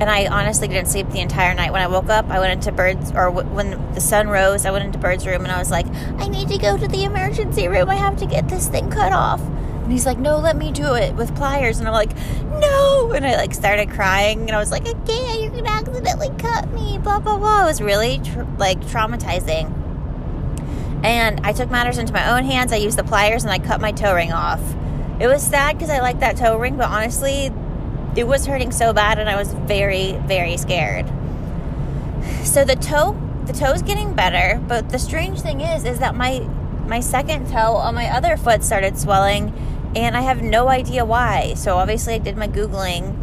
And 0.00 0.08
I 0.08 0.26
honestly 0.28 0.66
didn't 0.66 0.88
sleep 0.88 1.10
the 1.10 1.20
entire 1.20 1.52
night. 1.54 1.72
When 1.72 1.82
I 1.82 1.86
woke 1.86 2.08
up, 2.08 2.26
I 2.30 2.40
went 2.40 2.54
into 2.54 2.72
Bird's, 2.72 3.12
or 3.12 3.30
when 3.30 3.92
the 3.92 4.00
sun 4.00 4.28
rose, 4.28 4.64
I 4.64 4.70
went 4.70 4.86
into 4.86 4.98
Bird's 4.98 5.26
room 5.26 5.42
and 5.42 5.52
I 5.52 5.58
was 5.58 5.70
like, 5.70 5.86
I 6.18 6.26
need 6.26 6.48
to 6.48 6.56
go 6.56 6.78
to 6.78 6.88
the 6.88 7.04
emergency 7.04 7.68
room. 7.68 7.90
I 7.90 7.96
have 7.96 8.16
to 8.16 8.26
get 8.26 8.48
this 8.48 8.68
thing 8.68 8.90
cut 8.90 9.12
off. 9.12 9.42
And 9.42 9.92
he's 9.92 10.06
like, 10.06 10.18
no, 10.18 10.38
let 10.38 10.56
me 10.56 10.72
do 10.72 10.94
it 10.94 11.14
with 11.16 11.36
pliers. 11.36 11.80
And 11.80 11.88
I'm 11.88 11.92
like, 11.92 12.16
no. 12.60 13.12
And 13.12 13.26
I 13.26 13.36
like 13.36 13.52
started 13.52 13.90
crying 13.90 14.40
and 14.42 14.52
I 14.52 14.58
was 14.58 14.70
like, 14.70 14.84
can't, 14.84 15.40
you're 15.40 15.50
going 15.50 15.64
to 15.64 15.70
accidentally 15.70 16.30
cut 16.38 16.70
me, 16.70 16.96
blah, 16.96 17.18
blah, 17.18 17.36
blah. 17.36 17.64
It 17.64 17.66
was 17.66 17.82
really 17.82 18.22
like 18.56 18.80
traumatizing. 18.80 19.76
And 21.04 21.40
I 21.44 21.52
took 21.52 21.70
matters 21.70 21.98
into 21.98 22.14
my 22.14 22.36
own 22.36 22.44
hands. 22.44 22.72
I 22.72 22.76
used 22.76 22.96
the 22.96 23.04
pliers 23.04 23.42
and 23.42 23.52
I 23.52 23.58
cut 23.58 23.82
my 23.82 23.92
toe 23.92 24.14
ring 24.14 24.32
off. 24.32 24.62
It 25.20 25.26
was 25.26 25.42
sad 25.42 25.76
because 25.76 25.90
I 25.90 26.00
like 26.00 26.20
that 26.20 26.38
toe 26.38 26.56
ring, 26.56 26.76
but 26.76 26.88
honestly, 26.88 27.52
it 28.16 28.26
was 28.26 28.46
hurting 28.46 28.72
so 28.72 28.92
bad 28.92 29.18
and 29.18 29.28
I 29.28 29.36
was 29.36 29.52
very, 29.52 30.12
very 30.26 30.56
scared. 30.56 31.06
So 32.44 32.64
the 32.64 32.76
toe, 32.76 33.16
the 33.46 33.52
toe's 33.52 33.82
getting 33.82 34.14
better, 34.14 34.60
but 34.66 34.90
the 34.90 34.98
strange 34.98 35.40
thing 35.40 35.60
is, 35.60 35.84
is 35.84 35.98
that 36.00 36.14
my 36.14 36.46
my 36.86 36.98
second 36.98 37.48
toe 37.48 37.76
on 37.76 37.94
my 37.94 38.06
other 38.06 38.36
foot 38.36 38.64
started 38.64 38.98
swelling 38.98 39.54
and 39.94 40.16
I 40.16 40.22
have 40.22 40.42
no 40.42 40.68
idea 40.68 41.04
why. 41.04 41.54
So 41.54 41.76
obviously 41.76 42.14
I 42.14 42.18
did 42.18 42.36
my 42.36 42.48
googling. 42.48 43.16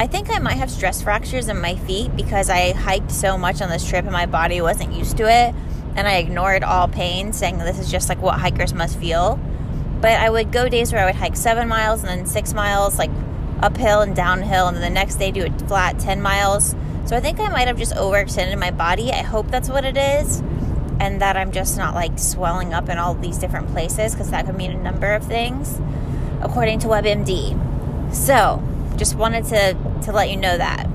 I 0.00 0.08
think 0.08 0.28
I 0.28 0.40
might 0.40 0.56
have 0.56 0.70
stress 0.70 1.00
fractures 1.00 1.48
in 1.48 1.60
my 1.60 1.76
feet 1.76 2.16
because 2.16 2.50
I 2.50 2.72
hiked 2.72 3.12
so 3.12 3.38
much 3.38 3.62
on 3.62 3.68
this 3.68 3.88
trip 3.88 4.04
and 4.04 4.12
my 4.12 4.26
body 4.26 4.60
wasn't 4.60 4.92
used 4.92 5.16
to 5.18 5.30
it 5.30 5.54
and 5.94 6.08
I 6.08 6.16
ignored 6.16 6.64
all 6.64 6.88
pain 6.88 7.32
saying 7.32 7.58
this 7.58 7.78
is 7.78 7.90
just 7.90 8.08
like 8.08 8.20
what 8.20 8.40
hikers 8.40 8.74
must 8.74 8.98
feel. 8.98 9.38
But 10.00 10.18
I 10.18 10.28
would 10.28 10.50
go 10.50 10.68
days 10.68 10.92
where 10.92 11.02
I 11.02 11.06
would 11.06 11.14
hike 11.14 11.36
7 11.36 11.68
miles 11.68 12.00
and 12.00 12.08
then 12.08 12.26
6 12.26 12.54
miles 12.54 12.98
like 12.98 13.10
uphill 13.62 14.00
and 14.00 14.14
downhill, 14.14 14.68
and 14.68 14.76
then 14.76 14.82
the 14.82 14.90
next 14.90 15.16
day 15.16 15.30
do 15.30 15.46
a 15.46 15.50
flat 15.66 15.98
10 15.98 16.20
miles. 16.20 16.74
So 17.06 17.16
I 17.16 17.20
think 17.20 17.40
I 17.40 17.48
might 17.48 17.68
have 17.68 17.78
just 17.78 17.94
overextended 17.94 18.58
my 18.58 18.70
body. 18.70 19.10
I 19.12 19.22
hope 19.22 19.50
that's 19.50 19.68
what 19.68 19.84
it 19.84 19.96
is, 19.96 20.40
and 21.00 21.20
that 21.22 21.36
I'm 21.36 21.52
just 21.52 21.78
not 21.78 21.94
like 21.94 22.18
swelling 22.18 22.74
up 22.74 22.88
in 22.88 22.98
all 22.98 23.14
these 23.14 23.38
different 23.38 23.68
places 23.68 24.12
because 24.12 24.30
that 24.30 24.46
could 24.46 24.56
mean 24.56 24.72
a 24.72 24.82
number 24.82 25.12
of 25.12 25.24
things, 25.24 25.80
according 26.42 26.80
to 26.80 26.88
WebMD. 26.88 28.14
So 28.14 28.62
just 28.96 29.14
wanted 29.14 29.44
to, 29.46 29.76
to 30.02 30.12
let 30.12 30.30
you 30.30 30.36
know 30.36 30.56
that. 30.56 30.86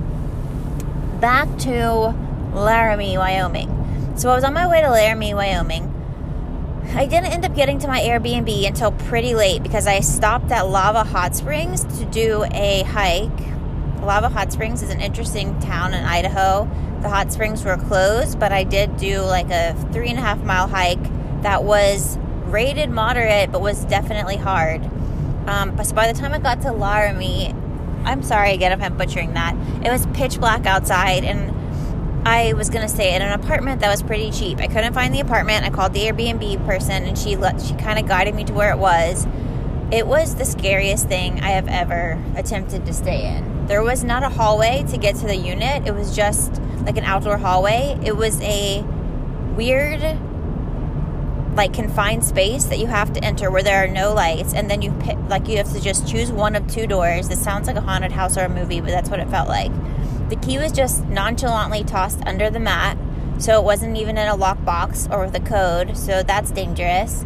Back 1.20 1.58
to 1.60 2.14
Laramie, 2.54 3.18
Wyoming. 3.18 4.14
So 4.18 4.30
I 4.30 4.36
was 4.36 4.44
on 4.44 4.54
my 4.54 4.68
way 4.68 4.82
to 4.82 4.90
Laramie, 4.90 5.34
Wyoming 5.34 5.94
I 6.96 7.06
didn't 7.06 7.32
end 7.32 7.46
up 7.46 7.54
getting 7.56 7.80
to 7.80 7.88
my 7.88 8.00
Airbnb 8.00 8.66
until 8.66 8.92
pretty 8.92 9.36
late 9.36 9.62
because 9.62 9.88
I 9.88 10.00
stopped 10.00 10.52
at 10.52 10.68
Lava 10.68 11.04
Hot 11.04 11.36
Springs 11.36 11.84
to 12.00 12.06
do 12.06 12.46
a 12.52 12.84
hike. 12.84 13.30
Lava 14.02 14.30
Hot 14.30 14.52
Springs 14.52 14.82
is 14.82 14.90
an 14.90 15.02
interesting 15.02 15.60
town 15.60 15.94
in 15.94 16.04
Idaho. 16.04 16.68
The 17.02 17.10
hot 17.10 17.32
springs 17.32 17.64
were 17.64 17.78
closed, 17.78 18.40
but 18.40 18.52
I 18.52 18.64
did 18.64 18.98
do 18.98 19.22
like 19.22 19.52
a 19.52 19.76
three 19.92 20.10
and 20.10 20.18
a 20.18 20.22
half 20.22 20.42
mile 20.44 20.68
hike 20.68 21.04
that 21.44 21.64
was 21.64 22.18
rated 22.46 22.90
moderate 22.90 23.52
but 23.52 23.62
was 23.62 23.86
definitely 23.86 24.38
hard. 24.38 24.84
Um, 25.48 25.76
but 25.76 25.86
so 25.86 25.94
by 25.94 26.12
the 26.12 26.18
time 26.18 26.34
I 26.34 26.40
got 26.40 26.62
to 26.62 26.72
Laramie, 26.72 27.54
I'm 28.04 28.24
sorry 28.24 28.54
again 28.54 28.72
if 28.72 28.82
I'm 28.82 28.98
butchering 28.98 29.34
that. 29.34 29.56
It 29.86 29.92
was 29.92 30.08
pitch 30.08 30.40
black 30.40 30.66
outside 30.66 31.24
and 31.24 31.54
I 32.30 32.52
was 32.52 32.70
gonna 32.70 32.90
stay 32.90 33.16
in 33.16 33.22
an 33.22 33.32
apartment 33.32 33.80
that 33.80 33.90
was 33.90 34.04
pretty 34.04 34.32
cheap. 34.32 34.60
I 34.60 34.68
couldn't 34.68 34.92
find 34.92 35.16
the 35.16 35.22
apartment. 35.22 35.64
I 35.64 35.70
called 35.70 35.94
the 35.94 36.02
Airbnb 36.02 36.66
person, 36.66 37.06
and 37.06 37.18
she 37.18 37.38
let 37.38 37.62
she 37.62 37.74
kind 37.76 37.98
of 37.98 38.06
guided 38.06 38.36
me 38.36 38.44
to 38.44 38.54
where 38.54 38.70
it 38.70 38.78
was. 38.78 39.26
It 39.92 40.08
was 40.08 40.36
the 40.36 40.44
scariest 40.44 41.08
thing 41.08 41.40
I 41.40 41.52
have 41.52 41.70
ever 41.70 42.22
attempted 42.36 42.86
to 42.86 42.92
stay 42.92 43.34
in. 43.34 43.68
There 43.68 43.82
was 43.82 44.04
not 44.04 44.24
a 44.24 44.30
hallway 44.30 44.84
to 44.90 44.98
get 44.98 45.16
to 45.16 45.26
the 45.26 45.38
unit. 45.38 45.88
It 45.88 45.96
was 45.96 46.14
just 46.14 46.62
like 46.86 46.98
an 46.98 47.06
outdoor 47.06 47.38
hallway. 47.38 47.98
It 48.04 48.18
was 48.18 48.42
a 48.42 48.84
weird 49.56 50.02
like 51.58 51.74
confined 51.74 52.24
space 52.24 52.66
that 52.66 52.80
you 52.80 52.86
have 52.86 53.12
to 53.12 53.24
enter 53.24 53.52
where 53.52 53.64
there 53.64 53.84
are 53.84 53.88
no 53.88 54.14
lights 54.14 54.54
and 54.54 54.70
then 54.70 54.82
you 54.82 54.92
pick, 55.02 55.18
like 55.28 55.48
you 55.48 55.58
have 55.58 55.74
to 55.74 55.82
just 55.82 56.08
choose 56.08 56.32
one 56.32 56.56
of 56.56 56.66
two 56.68 56.88
doors. 56.88 57.28
This 57.28 57.44
sounds 57.44 57.68
like 57.68 57.76
a 57.76 57.82
haunted 57.82 58.14
house 58.14 58.38
or 58.38 58.46
a 58.46 58.50
movie, 58.50 58.80
but 58.80 58.92
that's 58.92 59.10
what 59.10 59.20
it 59.20 59.28
felt 59.28 59.50
like. 59.50 59.72
The 60.30 60.36
key 60.38 60.58
was 60.58 60.72
just 60.72 61.04
nonchalantly 61.06 61.84
tossed 61.84 62.22
under 62.26 62.50
the 62.50 62.60
mat, 62.60 62.98
so 63.40 63.60
it 63.60 63.64
wasn't 63.64 63.98
even 63.98 64.18
in 64.18 64.28
a 64.28 64.38
lockbox 64.38 65.12
or 65.12 65.26
with 65.26 65.36
a 65.36 65.40
code, 65.40 65.98
so 65.98 66.24
that's 66.24 66.52
dangerous. 66.52 67.26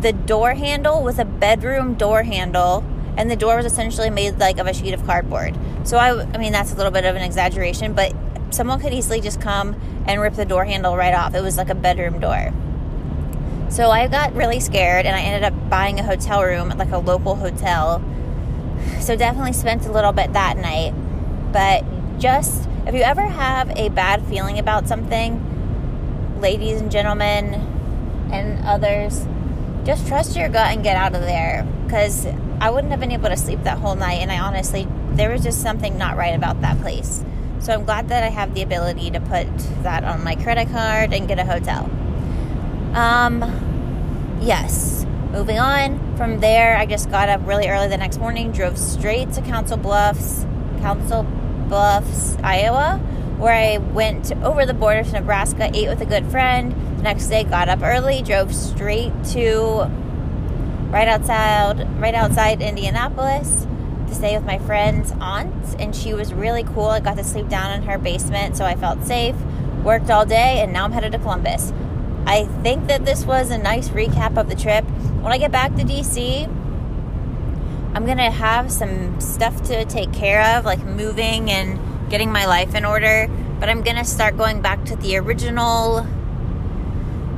The 0.00 0.12
door 0.12 0.54
handle 0.54 1.02
was 1.02 1.18
a 1.18 1.24
bedroom 1.24 1.94
door 1.94 2.22
handle, 2.22 2.84
and 3.16 3.30
the 3.30 3.36
door 3.36 3.56
was 3.56 3.66
essentially 3.66 4.10
made 4.10 4.38
like 4.38 4.58
of 4.58 4.66
a 4.66 4.74
sheet 4.74 4.94
of 4.94 5.04
cardboard. 5.06 5.58
So 5.84 5.96
I, 5.96 6.22
I 6.22 6.38
mean, 6.38 6.52
that's 6.52 6.72
a 6.72 6.76
little 6.76 6.92
bit 6.92 7.04
of 7.04 7.16
an 7.16 7.22
exaggeration, 7.22 7.94
but 7.94 8.14
someone 8.50 8.78
could 8.78 8.92
easily 8.92 9.20
just 9.20 9.40
come 9.40 9.74
and 10.06 10.20
rip 10.20 10.34
the 10.34 10.44
door 10.44 10.64
handle 10.64 10.96
right 10.96 11.14
off. 11.14 11.34
It 11.34 11.42
was 11.42 11.56
like 11.56 11.70
a 11.70 11.74
bedroom 11.74 12.20
door. 12.20 12.52
So 13.68 13.90
I 13.90 14.08
got 14.08 14.34
really 14.34 14.60
scared, 14.60 15.06
and 15.06 15.14
I 15.14 15.20
ended 15.20 15.44
up 15.44 15.70
buying 15.70 15.98
a 16.00 16.02
hotel 16.02 16.42
room 16.42 16.70
at 16.70 16.78
like 16.78 16.92
a 16.92 16.98
local 16.98 17.34
hotel. 17.34 18.02
So 19.00 19.16
definitely 19.16 19.52
spent 19.52 19.86
a 19.86 19.92
little 19.92 20.12
bit 20.12 20.32
that 20.32 20.56
night, 20.56 20.94
but 21.52 21.84
just 22.18 22.68
if 22.86 22.94
you 22.94 23.02
ever 23.02 23.22
have 23.22 23.70
a 23.76 23.88
bad 23.88 24.22
feeling 24.26 24.58
about 24.58 24.86
something, 24.86 26.38
ladies 26.40 26.80
and 26.80 26.90
gentlemen, 26.90 27.54
and 28.30 28.64
others, 28.64 29.26
just 29.84 30.06
trust 30.06 30.36
your 30.36 30.48
gut 30.48 30.72
and 30.72 30.82
get 30.82 30.96
out 30.96 31.14
of 31.14 31.22
there 31.22 31.66
because 31.84 32.26
I 32.60 32.70
wouldn't 32.70 32.90
have 32.90 33.00
been 33.00 33.12
able 33.12 33.28
to 33.28 33.36
sleep 33.36 33.62
that 33.64 33.78
whole 33.78 33.94
night. 33.94 34.20
And 34.20 34.30
I 34.30 34.38
honestly, 34.38 34.86
there 35.12 35.30
was 35.30 35.42
just 35.42 35.62
something 35.62 35.98
not 35.98 36.16
right 36.16 36.34
about 36.34 36.60
that 36.60 36.80
place. 36.80 37.24
So 37.60 37.72
I'm 37.72 37.84
glad 37.84 38.08
that 38.08 38.22
I 38.22 38.28
have 38.28 38.54
the 38.54 38.62
ability 38.62 39.10
to 39.12 39.20
put 39.20 39.46
that 39.82 40.04
on 40.04 40.22
my 40.22 40.36
credit 40.36 40.68
card 40.70 41.12
and 41.12 41.26
get 41.26 41.38
a 41.38 41.44
hotel. 41.44 41.90
Um, 42.96 44.38
yes. 44.40 45.04
Moving 45.30 45.58
on 45.58 46.16
from 46.16 46.40
there, 46.40 46.78
I 46.78 46.86
just 46.86 47.10
got 47.10 47.28
up 47.28 47.46
really 47.46 47.68
early 47.68 47.88
the 47.88 47.98
next 47.98 48.18
morning, 48.18 48.52
drove 48.52 48.78
straight 48.78 49.30
to 49.32 49.42
Council 49.42 49.76
Bluffs, 49.76 50.46
Council 50.80 51.24
Bluffs, 51.68 52.38
Iowa, 52.42 52.96
where 53.36 53.52
I 53.52 53.76
went 53.76 54.32
over 54.42 54.64
the 54.64 54.72
border 54.72 55.02
to 55.02 55.12
Nebraska, 55.12 55.70
ate 55.74 55.90
with 55.90 56.00
a 56.00 56.06
good 56.06 56.24
friend. 56.30 56.72
The 56.96 57.02
next 57.02 57.26
day, 57.26 57.44
got 57.44 57.68
up 57.68 57.82
early, 57.82 58.22
drove 58.22 58.54
straight 58.54 59.12
to 59.32 59.90
right 60.88 61.06
outside, 61.06 62.00
right 62.00 62.14
outside 62.14 62.62
Indianapolis 62.62 63.66
to 64.08 64.14
stay 64.14 64.34
with 64.34 64.46
my 64.46 64.58
friend's 64.60 65.12
aunt, 65.20 65.76
and 65.78 65.94
she 65.94 66.14
was 66.14 66.32
really 66.32 66.64
cool. 66.64 66.86
I 66.86 67.00
got 67.00 67.18
to 67.18 67.24
sleep 67.24 67.50
down 67.50 67.72
in 67.72 67.86
her 67.86 67.98
basement, 67.98 68.56
so 68.56 68.64
I 68.64 68.74
felt 68.74 69.04
safe. 69.04 69.36
Worked 69.84 70.08
all 70.08 70.24
day, 70.24 70.62
and 70.62 70.72
now 70.72 70.84
I'm 70.84 70.92
headed 70.92 71.12
to 71.12 71.18
Columbus. 71.18 71.74
I 72.26 72.44
think 72.62 72.88
that 72.88 73.04
this 73.04 73.24
was 73.24 73.50
a 73.50 73.58
nice 73.58 73.90
recap 73.90 74.36
of 74.36 74.48
the 74.48 74.56
trip. 74.56 74.84
When 75.20 75.32
I 75.32 75.38
get 75.38 75.52
back 75.52 75.74
to 75.76 75.82
DC, 75.82 76.46
I'm 77.94 78.04
going 78.04 78.18
to 78.18 78.30
have 78.30 78.70
some 78.72 79.20
stuff 79.20 79.62
to 79.64 79.84
take 79.84 80.12
care 80.12 80.56
of, 80.56 80.64
like 80.64 80.84
moving 80.84 81.50
and 81.50 82.10
getting 82.10 82.32
my 82.32 82.44
life 82.46 82.74
in 82.74 82.84
order. 82.84 83.28
But 83.60 83.68
I'm 83.68 83.82
going 83.82 83.96
to 83.96 84.04
start 84.04 84.36
going 84.36 84.60
back 84.60 84.84
to 84.86 84.96
the 84.96 85.16
original 85.16 86.06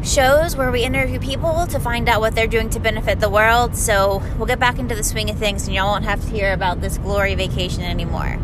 shows 0.03 0.57
where 0.57 0.71
we 0.71 0.85
interview 0.85 1.19
people 1.19 1.67
to 1.67 1.79
find 1.79 2.09
out 2.09 2.21
what 2.21 2.35
they're 2.35 2.47
doing 2.47 2.71
to 2.71 2.81
benefit 2.81 3.21
the 3.21 3.29
world. 3.31 3.77
So 3.77 4.23
we'll 4.37 4.47
get 4.47 4.59
back 4.59 4.79
into 4.79 4.95
the 4.95 5.05
swing 5.05 5.29
of 5.29 5.37
things 5.37 5.67
and 5.67 5.75
y'all 5.75 5.93
won't 5.93 6.05
have 6.05 6.23
to 6.23 6.31
hear 6.31 6.53
about 6.53 6.81
this 6.81 6.99
glory 6.99 7.35
vacation 7.35 7.83
anymore. 7.83 8.39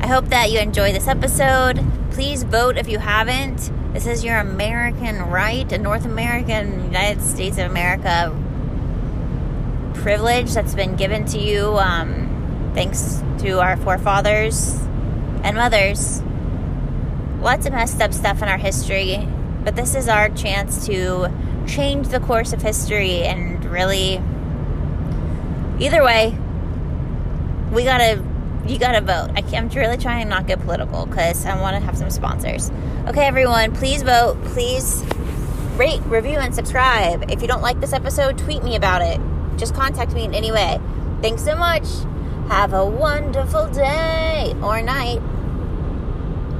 I 0.00 0.08
hope 0.08 0.26
that 0.26 0.50
you 0.50 0.60
enjoy 0.60 0.92
this 0.92 1.08
episode. 1.08 1.84
Please 2.12 2.42
vote 2.44 2.76
if 2.76 2.88
you 2.88 2.98
haven't. 2.98 3.70
This 3.92 4.06
is 4.06 4.24
your 4.24 4.36
American 4.36 5.22
right, 5.22 5.70
a 5.72 5.78
North 5.78 6.04
American, 6.04 6.84
United 6.84 7.22
States 7.22 7.58
of 7.58 7.70
America 7.70 8.34
privilege 9.94 10.54
that's 10.54 10.74
been 10.74 10.94
given 10.94 11.24
to 11.24 11.38
you 11.38 11.76
um, 11.78 12.70
thanks 12.74 13.22
to 13.38 13.58
our 13.58 13.76
forefathers 13.78 14.78
and 15.42 15.56
mothers. 15.56 16.22
Lots 17.40 17.66
of 17.66 17.72
messed 17.72 18.00
up 18.00 18.12
stuff 18.12 18.42
in 18.42 18.48
our 18.48 18.58
history, 18.58 19.26
but 19.64 19.74
this 19.74 19.94
is 19.94 20.08
our 20.08 20.28
chance 20.28 20.86
to 20.86 21.32
change 21.66 22.08
the 22.08 22.20
course 22.20 22.52
of 22.52 22.62
history 22.62 23.22
and 23.22 23.64
really. 23.64 24.22
Either 25.80 26.04
way, 26.04 26.36
we 27.72 27.82
gotta 27.82 28.22
you 28.68 28.78
gotta 28.78 29.00
vote. 29.00 29.30
I 29.36 29.40
am 29.56 29.68
really 29.68 29.96
trying 29.96 30.24
to 30.24 30.28
not 30.28 30.46
get 30.46 30.60
political 30.60 31.06
because 31.06 31.44
I 31.46 31.60
want 31.60 31.76
to 31.76 31.80
have 31.80 31.96
some 31.96 32.10
sponsors. 32.10 32.70
Okay, 33.06 33.24
everyone, 33.24 33.74
please 33.74 34.02
vote. 34.02 34.42
Please 34.46 35.02
rate, 35.76 36.00
review, 36.06 36.38
and 36.38 36.54
subscribe. 36.54 37.30
If 37.30 37.42
you 37.42 37.48
don't 37.48 37.62
like 37.62 37.80
this 37.80 37.92
episode, 37.92 38.38
tweet 38.38 38.62
me 38.64 38.76
about 38.76 39.02
it. 39.02 39.20
Just 39.56 39.74
contact 39.74 40.12
me 40.12 40.24
in 40.24 40.34
any 40.34 40.50
way. 40.50 40.80
Thanks 41.22 41.44
so 41.44 41.54
much. 41.54 41.86
Have 42.48 42.72
a 42.72 42.84
wonderful 42.84 43.68
day 43.68 44.54
or 44.62 44.80
night. 44.80 45.20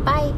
Bye. 0.04 0.34